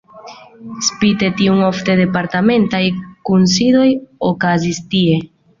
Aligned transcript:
Spite 0.87 1.29
tion 1.41 1.61
ofte 1.67 1.95
departementaj 2.01 2.81
kunsidoj 3.31 3.87
okazis 4.31 4.85
tie. 4.95 5.25